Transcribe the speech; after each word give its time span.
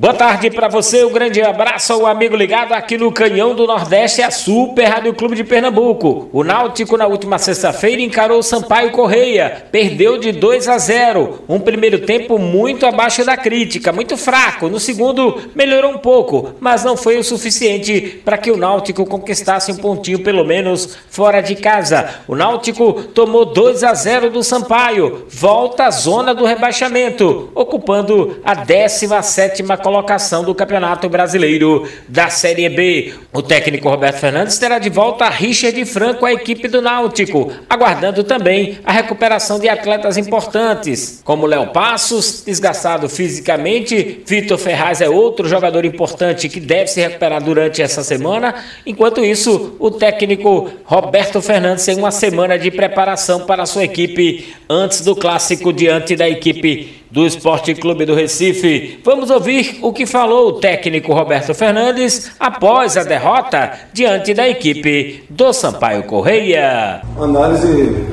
Boa 0.00 0.14
tarde 0.14 0.48
para 0.48 0.68
você, 0.68 1.04
um 1.04 1.10
grande 1.10 1.42
abraço 1.42 1.92
ao 1.92 2.06
amigo 2.06 2.36
ligado 2.36 2.72
aqui 2.72 2.96
no 2.96 3.10
Canhão 3.10 3.52
do 3.52 3.66
Nordeste, 3.66 4.22
a 4.22 4.30
Super 4.30 4.84
Rádio 4.84 5.12
Clube 5.12 5.34
de 5.34 5.42
Pernambuco. 5.42 6.30
O 6.32 6.44
Náutico 6.44 6.96
na 6.96 7.08
última 7.08 7.36
sexta-feira 7.36 8.00
encarou 8.00 8.38
o 8.38 8.42
Sampaio 8.44 8.92
Correia, 8.92 9.66
perdeu 9.72 10.16
de 10.16 10.30
2 10.30 10.68
a 10.68 10.78
0. 10.78 11.40
Um 11.48 11.58
primeiro 11.58 12.06
tempo 12.06 12.38
muito 12.38 12.86
abaixo 12.86 13.24
da 13.24 13.36
crítica, 13.36 13.90
muito 13.90 14.16
fraco. 14.16 14.68
No 14.68 14.78
segundo 14.78 15.50
melhorou 15.52 15.90
um 15.90 15.98
pouco, 15.98 16.54
mas 16.60 16.84
não 16.84 16.96
foi 16.96 17.18
o 17.18 17.24
suficiente 17.24 18.22
para 18.24 18.38
que 18.38 18.52
o 18.52 18.56
Náutico 18.56 19.04
conquistasse 19.04 19.72
um 19.72 19.78
pontinho 19.78 20.22
pelo 20.22 20.44
menos 20.44 20.96
fora 21.10 21.40
de 21.40 21.56
casa. 21.56 22.20
O 22.28 22.36
Náutico 22.36 23.02
tomou 23.02 23.46
2 23.46 23.82
a 23.82 23.94
0 23.94 24.30
do 24.30 24.44
Sampaio, 24.44 25.26
volta 25.28 25.86
à 25.86 25.90
zona 25.90 26.32
do 26.32 26.44
rebaixamento, 26.44 27.50
ocupando 27.52 28.38
a 28.44 28.54
17ª 28.54 29.87
colocação 29.88 30.44
do 30.44 30.54
Campeonato 30.54 31.08
Brasileiro 31.08 31.88
da 32.06 32.28
Série 32.28 32.68
B. 32.68 33.14
O 33.32 33.40
técnico 33.40 33.88
Roberto 33.88 34.18
Fernandes 34.18 34.58
terá 34.58 34.78
de 34.78 34.90
volta 34.90 35.26
Richard 35.30 35.82
Franco 35.86 36.26
à 36.26 36.32
equipe 36.34 36.68
do 36.68 36.82
Náutico, 36.82 37.50
aguardando 37.70 38.22
também 38.22 38.78
a 38.84 38.92
recuperação 38.92 39.58
de 39.58 39.66
atletas 39.66 40.18
importantes, 40.18 41.22
como 41.24 41.46
Léo 41.46 41.68
Passos, 41.68 42.42
desgastado 42.44 43.08
fisicamente, 43.08 44.20
Vitor 44.26 44.58
Ferraz 44.58 45.00
é 45.00 45.08
outro 45.08 45.48
jogador 45.48 45.86
importante 45.86 46.50
que 46.50 46.60
deve 46.60 46.88
se 46.88 47.00
recuperar 47.00 47.42
durante 47.42 47.80
essa 47.80 48.04
semana. 48.04 48.54
Enquanto 48.84 49.24
isso, 49.24 49.74
o 49.78 49.90
técnico 49.90 50.70
Roberto 50.84 51.40
Fernandes 51.40 51.86
tem 51.86 51.96
uma 51.96 52.10
semana 52.10 52.58
de 52.58 52.70
preparação 52.70 53.46
para 53.46 53.62
a 53.62 53.66
sua 53.66 53.84
equipe 53.84 54.54
antes 54.68 55.00
do 55.00 55.16
clássico 55.16 55.72
diante 55.72 56.14
da 56.14 56.28
equipe 56.28 56.98
do 57.10 57.26
Esporte 57.26 57.74
Clube 57.74 58.04
do 58.04 58.14
Recife. 58.14 59.00
Vamos 59.04 59.30
ouvir 59.30 59.78
o 59.82 59.92
que 59.92 60.06
falou 60.06 60.48
o 60.48 60.52
técnico 60.54 61.12
Roberto 61.12 61.54
Fernandes 61.54 62.32
após 62.38 62.96
a 62.96 63.04
derrota 63.04 63.72
diante 63.92 64.34
da 64.34 64.48
equipe 64.48 65.24
do 65.30 65.52
Sampaio 65.52 66.02
Correia. 66.04 67.02
Análise, 67.18 68.06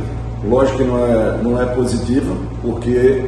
lógico 0.43 0.77
que 0.77 0.83
não 0.83 1.05
é, 1.05 1.37
não 1.43 1.61
é 1.61 1.65
positiva, 1.65 2.35
porque 2.61 3.25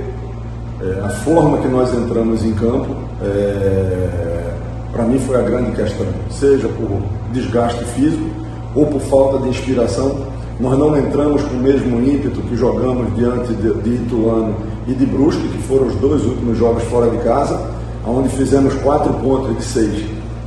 é, 0.82 1.06
a 1.06 1.09
forma 1.09 1.58
que 1.58 1.68
nós 1.68 1.94
entramos 1.94 2.46
em 2.46 2.54
campo, 2.54 2.96
é, 3.22 4.54
para 4.92 5.04
mim, 5.04 5.20
foi 5.20 5.36
a 5.36 5.42
grande 5.42 5.72
questão. 5.72 6.08
Seja 6.30 6.68
por 6.70 7.02
desgaste 7.31 7.84
físico 7.86 8.30
ou 8.74 8.86
por 8.86 9.02
falta 9.02 9.40
de 9.40 9.50
inspiração 9.50 10.37
nós 10.59 10.77
não 10.77 10.97
entramos 10.97 11.44
com 11.44 11.55
o 11.55 11.59
mesmo 11.59 12.02
ímpeto 12.02 12.41
que 12.41 12.55
jogamos 12.55 13.13
diante 13.16 13.53
de, 13.53 13.73
de 13.75 13.89
Ituano 13.91 14.55
e 14.88 14.94
de 14.94 15.05
Brusque, 15.05 15.47
que 15.50 15.61
foram 15.63 15.88
os 15.88 15.95
dois 15.95 16.25
últimos 16.25 16.58
jogos 16.58 16.83
fora 16.83 17.09
de 17.11 17.17
casa, 17.17 17.61
onde 18.05 18.30
fizemos 18.30 18.73
quatro 18.75 19.13
pontos 19.16 19.55
de 19.55 19.63
seis 19.63 20.05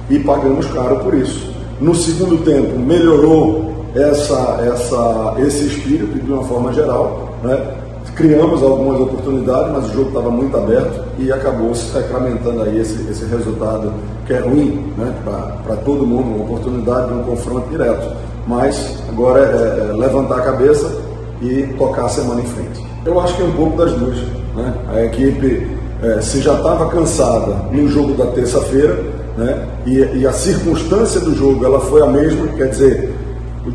e 0.09 0.19
pagamos 0.19 0.67
caro 0.67 0.99
por 1.01 1.15
isso. 1.15 1.53
No 1.81 1.95
segundo 1.95 2.45
tempo, 2.45 2.77
melhorou 2.79 3.73
essa, 3.95 4.61
essa, 4.67 5.37
esse 5.39 5.67
espírito 5.67 6.19
de 6.19 6.33
uma 6.33 6.43
forma 6.43 6.73
geral. 6.73 7.35
Né? 7.43 7.77
Criamos 8.17 8.63
algumas 8.63 9.01
oportunidades, 9.01 9.73
mas 9.73 9.91
o 9.91 9.95
jogo 9.95 10.09
estava 10.09 10.31
muito 10.31 10.55
aberto 10.57 11.05
e 11.19 11.33
acabou 11.33 11.75
se 11.75 11.91
sacramentando 11.93 12.63
aí 12.63 12.79
esse, 12.79 13.09
esse 13.09 13.25
resultado 13.27 13.93
que 14.27 14.33
é 14.33 14.41
ruim 14.41 14.93
né? 14.99 15.15
para 15.25 15.77
todo 15.77 16.05
mundo, 16.05 16.35
uma 16.35 16.45
oportunidade 16.45 17.09
de 17.09 17.15
um 17.15 17.23
confronto 17.23 17.69
direto 17.71 18.15
mas 18.51 18.97
agora 19.09 19.41
é, 19.41 19.91
é 19.91 19.93
levantar 19.93 20.39
a 20.39 20.43
cabeça 20.43 21.01
e 21.41 21.73
tocar 21.79 22.07
a 22.07 22.09
semana 22.09 22.41
em 22.41 22.47
frente. 22.47 22.85
Eu 23.07 23.21
acho 23.21 23.37
que 23.37 23.43
é 23.43 23.45
um 23.45 23.53
pouco 23.53 23.77
das 23.77 23.93
duas. 23.93 24.17
Né? 24.57 24.75
A 24.93 25.05
equipe, 25.05 25.71
é, 26.03 26.21
se 26.21 26.41
já 26.41 26.55
estava 26.55 26.91
cansada 26.91 27.55
no 27.71 27.89
jogo 27.89 28.15
da 28.15 28.27
terça-feira, 28.27 29.01
né? 29.39 29.69
E, 29.87 29.99
e, 30.19 30.27
a 30.27 30.33
circunstância 30.33 31.21
do 31.21 31.35
jogo 31.35 31.65
ela 31.65 31.81
foi 31.81 32.03
a 32.03 32.07
mesma, 32.07 32.49
quer 32.49 32.69
dizer, 32.69 33.15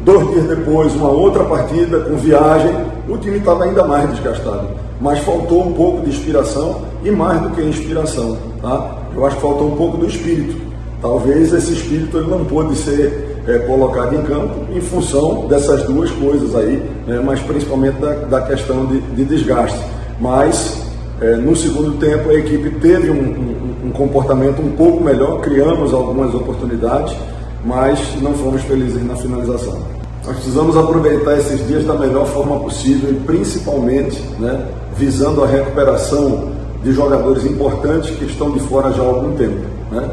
dois 0.04 0.30
dias 0.32 0.44
depois, 0.44 0.94
uma 0.94 1.10
outra 1.10 1.46
partida 1.46 2.02
com 2.02 2.18
viagem, 2.18 2.76
o 3.08 3.18
time 3.18 3.38
estava 3.38 3.64
ainda 3.64 3.86
mais 3.86 4.10
desgastado. 4.12 4.68
Mas 5.00 5.20
faltou 5.20 5.66
um 5.66 5.74
pouco 5.74 6.02
de 6.02 6.10
inspiração 6.10 6.82
e 7.04 7.10
mais 7.10 7.42
do 7.42 7.52
que 7.52 7.62
inspiração. 7.62 8.38
Tá? 8.62 8.98
Eu 9.16 9.26
acho 9.26 9.38
que 9.38 9.42
faltou 9.42 9.72
um 9.72 9.78
pouco 9.78 9.98
do 9.98 10.06
espírito. 10.06 10.62
Talvez 11.02 11.54
esse 11.54 11.74
espírito 11.74 12.18
ele 12.18 12.30
não 12.30 12.44
pôde 12.44 12.76
ser 12.76 13.35
é, 13.48 13.60
colocado 13.60 14.16
em 14.16 14.22
campo 14.24 14.74
em 14.74 14.82
função 14.82 15.48
dessas 15.48 15.84
duas 15.84 16.10
coisas 16.12 16.56
aí, 16.56 16.84
né, 17.06 17.22
mas 17.24 17.40
principalmente 17.42 18.00
da, 18.00 18.14
da 18.14 18.42
questão 18.42 18.86
de, 18.86 19.00
de, 19.00 19.26
desgaste. 19.26 19.80
Mas 20.20 20.84
é, 21.22 21.36
no 21.36 21.56
segundo 21.56 21.98
tempo 22.00 22.30
a 22.30 22.34
equipe 22.34 22.72
teve 22.80 23.12
um, 23.12 23.16
um, 23.16 23.88
um, 23.88 23.92
comportamento 23.92 24.62
um 24.62 24.72
pouco 24.72 25.04
melhor, 25.04 25.42
criamos 25.42 25.94
algumas 25.94 26.34
oportunidades, 26.34 27.16
mas 27.64 28.00
não 28.22 28.34
fomos 28.34 28.62
felizes 28.64 29.06
na 29.06 29.16
finalização. 29.16 29.78
Nós 30.26 30.36
precisamos 30.38 30.76
aproveitar 30.76 31.38
esses 31.38 31.66
dias 31.68 31.86
da 31.86 31.94
melhor 31.94 32.26
forma 32.26 32.60
possível 32.60 33.12
e 33.12 33.14
principalmente 33.14 34.20
né, 34.40 34.66
visando 34.98 35.44
a 35.44 35.48
recuperação 35.48 36.50
de 36.84 36.92
jogadores 36.92 37.46
importantes 37.46 38.10
que 38.12 38.26
estão 38.26 38.52
de 38.52 38.60
fora 38.62 38.92
já 38.92 39.04
há 39.04 39.06
algum 39.06 39.36
tempo. 39.36 39.62
Né? 39.92 40.10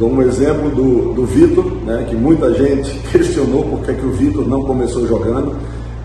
Dou 0.00 0.08
um 0.10 0.22
exemplo 0.22 0.70
do, 0.70 1.12
do 1.12 1.26
Vitor, 1.26 1.62
né, 1.84 2.06
que 2.08 2.16
muita 2.16 2.54
gente 2.54 2.90
questionou 3.12 3.64
porque 3.64 3.92
que 3.92 4.06
o 4.06 4.10
Vitor 4.10 4.48
não 4.48 4.62
começou 4.62 5.06
jogando. 5.06 5.54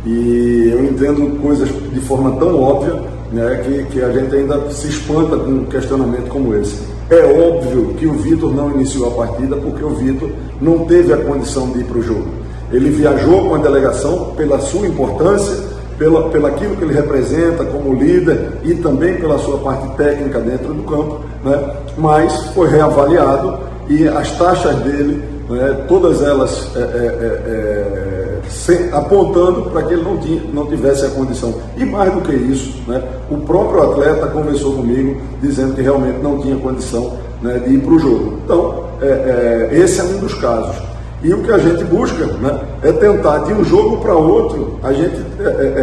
E 0.05 0.69
eu 0.69 0.83
entendo 0.83 1.39
coisas 1.41 1.69
de 1.69 2.01
forma 2.01 2.33
tão 2.33 2.61
óbvia 2.61 3.01
né, 3.31 3.63
que, 3.63 3.85
que 3.93 4.01
a 4.01 4.11
gente 4.11 4.35
ainda 4.35 4.69
se 4.69 4.89
espanta 4.89 5.37
com 5.37 5.49
um 5.49 5.65
questionamento 5.67 6.27
como 6.27 6.53
esse. 6.55 6.77
É 7.09 7.23
óbvio 7.23 7.93
que 7.97 8.05
o 8.05 8.13
Vitor 8.15 8.53
não 8.53 8.69
iniciou 8.71 9.07
a 9.07 9.11
partida 9.11 9.55
porque 9.55 9.85
o 9.85 9.91
Vitor 9.91 10.29
não 10.59 10.79
teve 10.79 11.13
a 11.13 11.17
condição 11.17 11.69
de 11.69 11.79
ir 11.79 11.85
para 11.85 11.99
o 11.99 12.01
jogo. 12.01 12.27
Ele 12.73 12.89
viajou 12.89 13.47
com 13.47 13.55
a 13.55 13.59
delegação 13.59 14.33
pela 14.35 14.59
sua 14.59 14.85
importância, 14.85 15.55
pela, 15.97 16.29
pela 16.29 16.49
aquilo 16.49 16.75
que 16.75 16.83
ele 16.83 16.93
representa 16.93 17.63
como 17.63 17.95
líder 17.95 18.57
e 18.65 18.73
também 18.73 19.15
pela 19.15 19.39
sua 19.39 19.57
parte 19.59 19.87
técnica 19.95 20.41
dentro 20.41 20.73
do 20.73 20.83
campo, 20.83 21.21
né? 21.45 21.75
mas 21.97 22.47
foi 22.47 22.67
reavaliado 22.67 23.73
e 23.87 24.07
as 24.07 24.31
taxas 24.37 24.75
dele, 24.77 25.23
né, 25.49 25.85
todas 25.87 26.21
elas 26.21 26.69
é, 26.75 26.79
é, 26.79 26.83
é, 26.83 27.49
é 27.49 28.49
sem, 28.49 28.91
apontando 28.91 29.69
para 29.69 29.83
que 29.83 29.93
ele 29.93 30.03
não, 30.03 30.17
tinha, 30.17 30.41
não 30.53 30.65
tivesse 30.67 31.05
a 31.05 31.09
condição. 31.09 31.53
E 31.77 31.85
mais 31.85 32.13
do 32.13 32.21
que 32.21 32.33
isso, 32.33 32.79
né, 32.87 33.01
o 33.29 33.37
próprio 33.37 33.91
atleta 33.91 34.27
conversou 34.27 34.73
comigo 34.73 35.21
dizendo 35.41 35.75
que 35.75 35.81
realmente 35.81 36.19
não 36.21 36.39
tinha 36.39 36.55
condição 36.57 37.17
né, 37.41 37.59
de 37.59 37.75
ir 37.75 37.79
para 37.79 37.93
o 37.93 37.99
jogo. 37.99 38.39
Então, 38.43 38.85
é, 39.01 39.69
é, 39.71 39.79
esse 39.79 39.99
é 39.99 40.03
um 40.03 40.17
dos 40.17 40.33
casos. 40.35 40.75
E 41.23 41.33
o 41.33 41.41
que 41.41 41.51
a 41.51 41.57
gente 41.57 41.83
busca 41.85 42.25
né, 42.25 42.59
é 42.83 42.91
tentar, 42.91 43.39
de 43.39 43.53
um 43.53 43.63
jogo 43.63 43.97
para 43.97 44.13
outro, 44.13 44.79
a 44.83 44.93
gente 44.93 45.15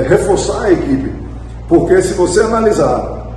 reforçar 0.09 0.63
a 0.63 0.73
equipe. 0.73 1.13
Porque 1.69 2.01
se 2.03 2.15
você 2.15 2.41
analisar 2.41 3.29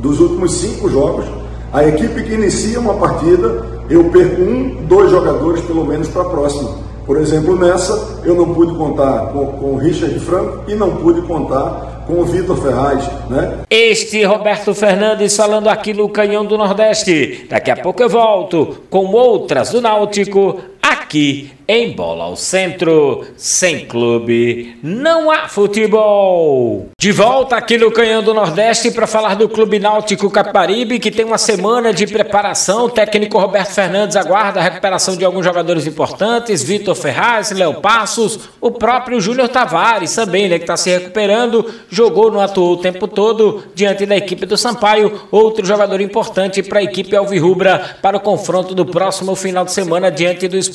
dos 0.00 0.18
últimos 0.18 0.54
cinco 0.54 0.88
jogos, 0.88 1.26
a 1.72 1.86
equipe 1.86 2.22
que 2.24 2.34
inicia 2.34 2.80
uma 2.80 2.94
partida 2.94 3.71
eu 3.92 4.04
perco 4.04 4.40
um, 4.40 4.84
dois 4.86 5.10
jogadores 5.10 5.60
pelo 5.62 5.84
menos 5.84 6.08
para 6.08 6.22
a 6.22 6.26
próxima. 6.26 6.70
Por 7.04 7.18
exemplo, 7.18 7.56
nessa 7.56 8.20
eu 8.24 8.34
não 8.34 8.54
pude 8.54 8.74
contar 8.74 9.26
com, 9.32 9.46
com 9.46 9.74
o 9.74 9.76
Richard 9.76 10.18
Franco 10.20 10.62
e 10.66 10.74
não 10.74 10.96
pude 10.96 11.20
contar 11.22 12.04
com 12.06 12.20
o 12.20 12.24
Vitor 12.24 12.56
Ferraz, 12.56 13.08
né? 13.28 13.60
Este 13.70 14.24
Roberto 14.24 14.74
Fernandes 14.74 15.36
falando 15.36 15.68
aqui 15.68 15.92
no 15.92 16.08
Canhão 16.08 16.44
do 16.44 16.56
Nordeste. 16.56 17.46
Daqui 17.48 17.70
a 17.70 17.76
pouco 17.76 18.02
eu 18.02 18.08
volto 18.08 18.78
com 18.90 19.06
outras 19.12 19.70
do 19.70 19.80
Náutico 19.80 20.58
aqui 20.82 21.52
em 21.68 21.92
Bola 21.92 22.24
ao 22.24 22.36
Centro. 22.36 23.24
Sem 23.36 23.86
clube, 23.86 24.76
não 24.82 25.30
há 25.30 25.48
futebol. 25.48 26.88
De 27.00 27.12
volta 27.12 27.56
aqui 27.56 27.78
no 27.78 27.90
Canhão 27.90 28.22
do 28.22 28.34
Nordeste 28.34 28.90
para 28.90 29.06
falar 29.06 29.36
do 29.36 29.48
Clube 29.48 29.78
Náutico 29.78 30.30
Caparibe, 30.30 30.98
que 30.98 31.10
tem 31.10 31.24
uma 31.24 31.38
semana 31.38 31.92
de 31.92 32.06
preparação. 32.06 32.86
O 32.86 32.90
técnico 32.90 33.38
Roberto 33.38 33.70
Fernandes 33.70 34.16
aguarda 34.16 34.60
a 34.60 34.62
recuperação 34.62 35.16
de 35.16 35.24
alguns 35.24 35.44
jogadores 35.44 35.86
importantes: 35.86 36.62
Vitor 36.62 36.94
Ferraz, 36.94 37.50
Léo 37.52 37.74
Passos, 37.74 38.50
o 38.60 38.70
próprio 38.70 39.20
Júnior 39.20 39.48
Tavares 39.48 40.14
também, 40.14 40.48
né, 40.48 40.58
que 40.58 40.64
está 40.64 40.76
se 40.76 40.90
recuperando. 40.90 41.72
Jogou, 41.88 42.30
não 42.30 42.40
atuou 42.40 42.72
o 42.72 42.78
tempo 42.78 43.06
todo 43.06 43.64
diante 43.74 44.04
da 44.04 44.16
equipe 44.16 44.46
do 44.46 44.56
Sampaio. 44.56 45.22
Outro 45.30 45.64
jogador 45.64 46.00
importante 46.00 46.62
para 46.62 46.80
a 46.80 46.82
equipe 46.82 47.14
Alvirrubra 47.14 47.96
para 48.02 48.16
o 48.16 48.20
confronto 48.20 48.74
do 48.74 48.84
próximo 48.84 49.34
final 49.34 49.64
de 49.64 49.72
semana 49.72 50.10
diante 50.10 50.48
do 50.48 50.56
esporte. 50.56 50.71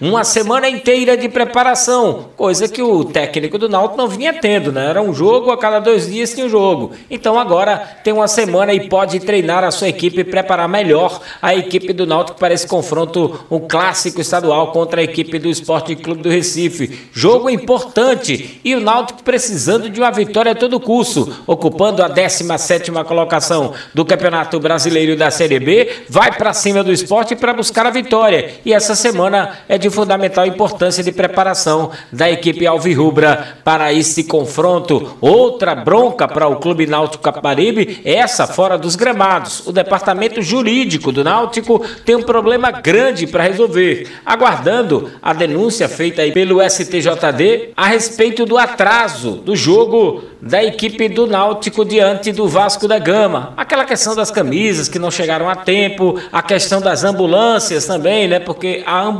Uma 0.00 0.24
semana 0.24 0.68
inteira 0.68 1.16
de 1.16 1.28
preparação, 1.28 2.30
coisa 2.36 2.68
que 2.68 2.82
o 2.82 3.04
técnico 3.04 3.58
do 3.58 3.68
Náutico 3.68 3.96
não 3.96 4.08
vinha 4.08 4.32
tendo, 4.32 4.72
né? 4.72 4.88
Era 4.90 5.02
um 5.02 5.12
jogo, 5.12 5.50
a 5.50 5.58
cada 5.58 5.78
dois 5.78 6.10
dias 6.10 6.32
tinha 6.32 6.46
um 6.46 6.48
jogo. 6.48 6.92
Então 7.10 7.38
agora 7.38 7.78
tem 8.02 8.12
uma 8.12 8.28
semana 8.28 8.72
e 8.72 8.88
pode 8.88 9.20
treinar 9.20 9.64
a 9.64 9.70
sua 9.70 9.88
equipe 9.88 10.20
e 10.20 10.24
preparar 10.24 10.68
melhor 10.68 11.20
a 11.40 11.54
equipe 11.54 11.92
do 11.92 12.06
Náutico 12.06 12.38
para 12.38 12.54
esse 12.54 12.66
confronto, 12.66 13.40
um 13.50 13.60
clássico 13.60 14.20
estadual 14.20 14.72
contra 14.72 15.00
a 15.00 15.04
equipe 15.04 15.38
do 15.38 15.48
Esporte 15.48 15.96
Clube 15.96 16.22
do 16.22 16.28
Recife. 16.28 17.08
Jogo 17.12 17.50
importante 17.50 18.60
e 18.64 18.74
o 18.74 18.80
Náutico 18.80 19.22
precisando 19.22 19.88
de 19.88 20.00
uma 20.00 20.10
vitória 20.10 20.52
a 20.52 20.54
todo 20.54 20.80
curso, 20.80 21.42
ocupando 21.46 22.02
a 22.02 22.10
17ª 22.10 23.04
colocação 23.04 23.72
do 23.92 24.04
Campeonato 24.04 24.60
Brasileiro 24.60 25.16
da 25.16 25.30
Série 25.30 25.58
B, 25.58 25.90
vai 26.08 26.32
para 26.32 26.52
cima 26.52 26.82
do 26.82 26.92
esporte 26.92 27.34
para 27.34 27.52
buscar 27.52 27.86
a 27.86 27.90
vitória. 27.90 28.54
E 28.64 28.72
essa 28.72 28.94
semana 28.94 29.23
é 29.68 29.78
de 29.78 29.90
fundamental 29.90 30.46
importância 30.46 31.02
de 31.02 31.12
preparação 31.12 31.90
da 32.12 32.30
equipe 32.30 32.66
Alvirrubra 32.66 33.58
para 33.64 33.92
esse 33.92 34.24
confronto. 34.24 35.16
Outra 35.20 35.74
bronca 35.74 36.26
para 36.26 36.48
o 36.48 36.56
Clube 36.56 36.86
Náutico 36.86 37.22
Caparibe, 37.22 38.00
essa 38.04 38.46
fora 38.46 38.76
dos 38.76 38.96
gramados. 38.96 39.66
O 39.66 39.72
departamento 39.72 40.42
jurídico 40.42 41.12
do 41.12 41.24
Náutico 41.24 41.82
tem 42.04 42.16
um 42.16 42.22
problema 42.22 42.70
grande 42.70 43.26
para 43.26 43.42
resolver, 43.42 44.08
aguardando 44.24 45.10
a 45.22 45.32
denúncia 45.32 45.88
feita 45.88 46.22
pelo 46.32 46.60
STJD 46.62 47.70
a 47.76 47.86
respeito 47.86 48.44
do 48.44 48.58
atraso 48.58 49.32
do 49.32 49.56
jogo 49.56 50.22
da 50.40 50.62
equipe 50.62 51.08
do 51.08 51.26
Náutico 51.26 51.84
diante 51.84 52.30
do 52.30 52.46
Vasco 52.46 52.86
da 52.86 52.98
Gama. 52.98 53.54
Aquela 53.56 53.84
questão 53.84 54.14
das 54.14 54.30
camisas 54.30 54.88
que 54.88 54.98
não 54.98 55.10
chegaram 55.10 55.48
a 55.48 55.56
tempo, 55.56 56.20
a 56.30 56.42
questão 56.42 56.82
das 56.82 57.02
ambulâncias 57.02 57.86
também, 57.86 58.28
né? 58.28 58.38
Porque 58.38 58.82
a 58.84 59.00
ambulância 59.00 59.13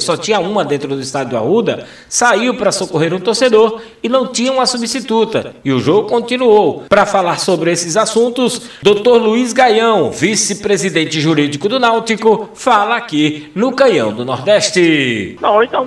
só 0.00 0.16
tinha 0.16 0.40
uma 0.40 0.64
dentro 0.64 0.88
do 0.88 1.00
estádio 1.00 1.30
do 1.30 1.36
Arruda, 1.36 1.86
saiu 2.08 2.54
para 2.54 2.72
socorrer 2.72 3.12
um 3.12 3.20
torcedor 3.20 3.80
e 4.02 4.08
não 4.08 4.26
tinha 4.26 4.52
uma 4.52 4.66
substituta. 4.66 5.54
E 5.64 5.72
o 5.72 5.80
jogo 5.80 6.08
continuou. 6.08 6.84
Para 6.88 7.06
falar 7.06 7.38
sobre 7.38 7.70
esses 7.70 7.96
assuntos, 7.96 8.70
Dr. 8.82 9.16
Luiz 9.20 9.52
Gaião, 9.52 10.10
vice-presidente 10.10 11.20
jurídico 11.20 11.68
do 11.68 11.78
Náutico, 11.78 12.48
fala 12.54 12.96
aqui 12.96 13.50
no 13.54 13.72
Canhão 13.72 14.12
do 14.12 14.24
Nordeste. 14.24 15.38
Não, 15.40 15.62
então 15.62 15.86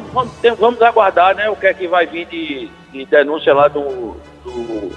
vamos 0.60 0.82
aguardar, 0.82 1.36
né? 1.36 1.50
O 1.50 1.56
que 1.56 1.68
é 1.68 1.74
que 1.74 1.88
vai 1.88 2.06
vir 2.06 2.26
de, 2.28 2.70
de 2.92 3.06
denúncia 3.06 3.54
lá 3.54 3.68
do 3.68 4.16
do 4.48 4.92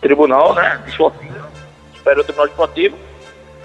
tribunal, 0.00 0.54
né, 0.54 0.82
esportivo, 0.86 1.34
Superior 1.94 2.24
Tribunal 2.24 2.48
Esportivo, 2.48 2.96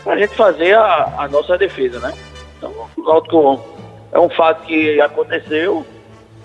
para 0.03 0.13
a 0.13 0.17
gente 0.17 0.35
fazer 0.35 0.75
a, 0.75 1.13
a, 1.19 1.27
nossa 1.27 1.57
defesa, 1.57 1.99
né? 1.99 2.13
Então, 2.57 2.71
o 2.97 3.01
Náutico 3.01 3.63
é 4.15 4.19
um 4.19 4.29
fato 4.29 4.65
que 4.65 5.01
aconteceu, 5.01 5.85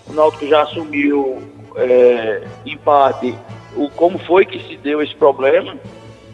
o 0.08 0.12
Náutico 0.12 0.44
já 0.49 0.62
assumiu, 0.62 1.40
é, 1.76 2.43
em 2.67 2.76
parte, 2.76 3.32
o, 3.76 3.88
como 3.90 4.19
foi 4.19 4.44
que 4.44 4.58
se 4.67 4.76
deu 4.76 5.00
esse 5.00 5.14
problema, 5.14 5.76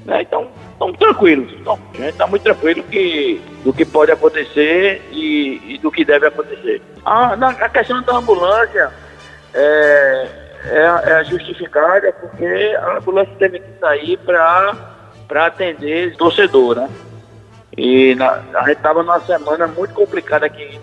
né? 0.06 0.22
Então, 0.22 0.48
estamos 0.72 0.96
tranquilos. 0.96 1.52
A 1.66 1.96
gente 1.98 2.08
está 2.08 2.26
muito 2.26 2.42
tranquilo 2.42 2.82
que, 2.84 3.38
do 3.62 3.70
que 3.70 3.84
pode 3.84 4.10
acontecer 4.10 5.02
e, 5.12 5.74
e 5.74 5.78
do 5.78 5.90
que 5.90 6.06
deve 6.06 6.26
acontecer. 6.26 6.80
Ah, 7.04 7.36
na, 7.36 7.50
a 7.50 7.68
questão 7.68 8.00
da 8.00 8.16
ambulância, 8.16 8.90
é, 9.52 10.28
é, 10.70 11.20
é 11.20 11.24
justificada 11.24 12.14
porque 12.14 12.46
a 12.80 12.96
ambulância 12.96 13.34
teve 13.38 13.58
que 13.58 13.78
sair 13.78 14.18
para 14.24 15.46
atender 15.46 16.16
torcedor, 16.16 16.76
né? 16.76 16.88
E 17.76 18.14
na, 18.14 18.42
a 18.54 18.60
gente 18.68 18.78
estava 18.78 19.02
numa 19.02 19.20
semana 19.20 19.66
muito 19.66 19.92
complicada 19.92 20.46
aqui 20.46 20.80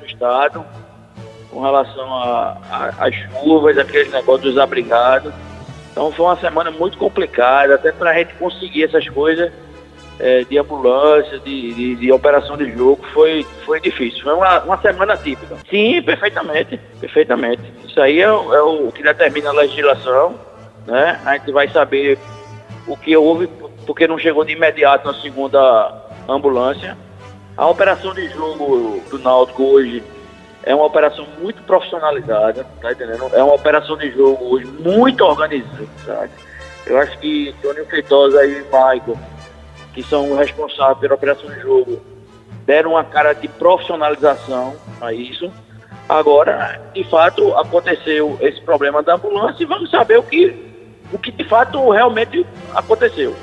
com 1.50 1.62
relação 1.62 2.10
às 3.00 3.14
chuvas, 3.16 3.78
aqueles 3.78 4.12
negócios 4.12 4.54
dos 4.54 4.58
abrigados. 4.58 5.34
Então 5.92 6.12
foi 6.12 6.26
uma 6.26 6.38
semana 6.38 6.72
muito 6.72 6.98
complicada, 6.98 7.76
até 7.76 7.92
para 7.92 8.10
a 8.10 8.14
gente 8.16 8.34
conseguir 8.36 8.84
essas 8.84 9.08
coisas 9.10 9.52
é, 10.20 10.44
de 10.44 10.58
ambulância, 10.58 11.40
de, 11.40 11.74
de, 11.74 11.96
de, 11.96 12.12
operação 12.12 12.58
de 12.58 12.72
jogo, 12.72 13.04
foi, 13.14 13.46
foi 13.66 13.80
difícil. 13.80 14.24
Foi 14.24 14.34
uma, 14.34 14.64
uma 14.64 14.78
semana 14.82 15.16
típica. 15.18 15.58
Sim, 15.70 16.02
perfeitamente, 16.02 16.80
perfeitamente. 17.00 17.62
Isso 17.86 18.00
aí 18.02 18.20
é, 18.20 18.26
é 18.26 18.62
o 18.62 18.92
que 18.92 19.04
determina 19.04 19.50
a 19.50 19.54
legislação, 19.54 20.36
né? 20.88 21.20
A 21.26 21.38
gente 21.38 21.52
vai 21.52 21.68
saber 21.70 22.18
o 22.88 22.98
que 22.98 23.16
houve, 23.16 23.48
porque 23.86 24.08
não 24.08 24.18
chegou 24.18 24.44
de 24.44 24.54
imediato 24.54 25.08
na 25.08 25.14
segunda 25.22 26.04
ambulância. 26.28 26.98
A 27.56 27.68
operação 27.68 28.14
de 28.14 28.28
jogo 28.30 29.02
do 29.10 29.20
Náutico 29.20 29.64
hoje 29.64 30.04
é 30.64 30.74
uma 30.74 30.86
operação 30.86 31.28
muito 31.42 31.62
profissionalizada, 31.64 32.66
tá 32.82 32.92
entendendo? 32.92 33.30
É 33.34 33.44
uma 33.44 33.54
operação 33.54 33.98
de 33.98 34.12
jogo 34.12 34.56
hoje 34.56 34.66
muito 34.66 35.24
organizada, 35.24 35.88
sabe? 36.06 36.32
Eu 36.86 36.98
acho 36.98 37.18
que 37.20 37.54
Tony 37.62 37.86
Feitosa 37.86 38.46
e 38.46 38.64
Michael 38.64 39.18
que 39.94 40.04
são 40.04 40.36
responsáveis 40.36 40.98
pela 40.98 41.14
operação 41.14 41.50
de 41.50 41.60
jogo, 41.62 42.02
deram 42.66 42.92
uma 42.92 43.04
cara 43.04 43.34
de 43.34 43.48
profissionalização 43.48 44.76
a 45.00 45.14
isso. 45.14 45.52
Agora, 46.10 46.82
de 46.94 47.04
fato, 47.06 47.56
aconteceu 47.56 48.38
esse 48.42 48.60
problema 48.62 49.02
da 49.02 49.16
ambulância 49.16 49.64
e 49.64 49.66
vamos 49.66 49.90
saber 49.90 50.18
o 50.18 50.24
que, 50.24 50.54
o 51.12 51.20
que 51.20 51.32
de 51.32 51.44
fato 51.46 51.90
realmente 51.90 52.46
aconteceu. 52.74 53.36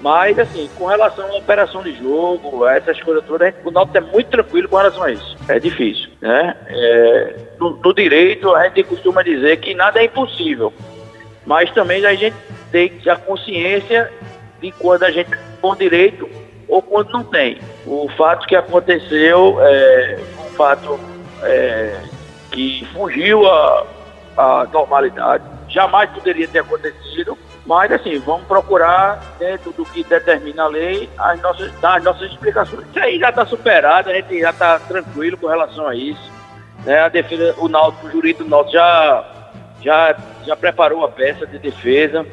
Mas, 0.00 0.38
assim, 0.38 0.70
com 0.78 0.86
relação 0.86 1.26
à 1.26 1.36
operação 1.36 1.82
de 1.82 1.92
jogo, 1.98 2.66
essas 2.66 3.00
coisas 3.02 3.24
todas, 3.24 3.52
o 3.64 3.70
Náutico 3.70 3.98
é 3.98 4.00
muito 4.00 4.30
tranquilo 4.30 4.68
com 4.68 4.76
relação 4.76 5.02
a 5.02 5.10
isso. 5.10 5.36
É 5.48 5.58
difícil, 5.58 6.10
né? 6.20 6.56
É, 6.68 7.36
no, 7.58 7.76
no, 7.76 7.92
direito, 7.92 8.54
a 8.54 8.64
gente 8.64 8.84
costuma 8.84 9.22
dizer 9.22 9.58
que 9.58 9.74
nada 9.74 10.00
é 10.00 10.04
impossível. 10.04 10.72
Mas 11.44 11.70
também 11.72 12.04
a 12.06 12.14
gente 12.14 12.36
tem 12.70 12.92
a 13.08 13.16
consciência 13.16 14.12
de 14.60 14.70
quando 14.72 15.02
a 15.02 15.10
gente 15.10 15.30
por 15.60 15.76
direito 15.76 16.28
ou 16.68 16.80
quando 16.80 17.10
não 17.10 17.24
tem. 17.24 17.58
O 17.84 18.08
fato 18.16 18.46
que 18.46 18.54
aconteceu 18.54 19.56
é 19.60 20.18
um 20.46 20.50
fato 20.54 21.00
é, 21.42 21.96
que 22.52 22.86
fugiu 22.92 23.48
a 24.38 24.66
normalidade. 24.72 25.42
Jamais 25.68 26.08
poderia 26.10 26.46
ter 26.46 26.60
acontecido, 26.60 27.36
mas 27.68 27.92
assim, 27.92 28.18
vamos 28.18 28.46
procurar, 28.46 29.20
dentro 29.38 29.70
do 29.72 29.84
que 29.84 30.02
determina 30.02 30.62
a 30.62 30.68
lei, 30.68 31.06
as 31.18 31.38
nossas, 31.42 31.70
as 31.84 32.02
nossas 32.02 32.30
explicações. 32.30 32.86
Isso 32.88 32.98
aí 32.98 33.18
já 33.18 33.28
está 33.28 33.44
superado, 33.44 34.08
a 34.08 34.14
gente 34.14 34.40
já 34.40 34.48
está 34.48 34.78
tranquilo 34.78 35.36
com 35.36 35.48
relação 35.48 35.86
a 35.86 35.94
isso. 35.94 36.32
Né? 36.82 36.98
A 36.98 37.10
defesa, 37.10 37.54
o 37.58 37.68
Náutico, 37.68 38.06
o 38.06 38.10
jurídico 38.10 38.48
Náutico 38.48 38.72
já, 38.72 39.26
já, 39.82 40.16
já 40.46 40.56
preparou 40.56 41.04
a 41.04 41.10
peça 41.10 41.46
de 41.46 41.58
defesa. 41.58 42.24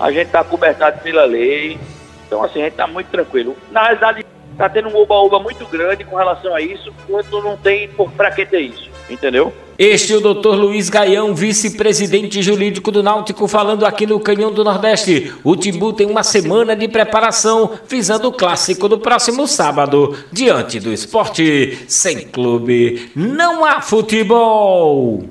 A 0.00 0.10
gente 0.10 0.26
está 0.26 0.42
cobertado 0.42 1.00
pela 1.00 1.26
lei. 1.26 1.78
Então, 2.26 2.42
assim, 2.42 2.58
a 2.62 2.64
gente 2.64 2.72
está 2.72 2.88
muito 2.88 3.06
tranquilo. 3.06 3.56
Na 3.70 3.82
realidade, 3.82 4.26
está 4.50 4.68
tendo 4.68 4.88
um 4.88 4.96
oba-oba 4.96 5.38
muito 5.38 5.64
grande 5.64 6.02
com 6.02 6.16
relação 6.16 6.56
a 6.56 6.60
isso, 6.60 6.92
quando 7.06 7.40
não 7.40 7.56
tem 7.56 7.88
para 8.16 8.32
que 8.32 8.44
ter 8.44 8.60
isso, 8.60 8.90
entendeu? 9.12 9.52
Este 9.78 10.12
é 10.12 10.16
o 10.16 10.20
doutor 10.20 10.54
Luiz 10.54 10.88
Gaião, 10.88 11.34
vice-presidente 11.34 12.42
jurídico 12.42 12.90
do 12.90 13.02
Náutico, 13.02 13.48
falando 13.48 13.84
aqui 13.84 14.06
no 14.06 14.20
Canhão 14.20 14.52
do 14.52 14.62
Nordeste. 14.62 15.32
O 15.42 15.56
Timbu 15.56 15.92
tem 15.92 16.06
uma 16.06 16.22
semana 16.22 16.76
de 16.76 16.86
preparação, 16.88 17.70
visando 17.88 18.28
o 18.28 18.32
clássico 18.32 18.88
do 18.88 18.98
próximo 18.98 19.46
sábado, 19.48 20.14
diante 20.30 20.78
do 20.78 20.92
esporte. 20.92 21.78
Sem 21.88 22.20
clube, 22.28 23.10
não 23.16 23.64
há 23.64 23.80
futebol. 23.80 25.24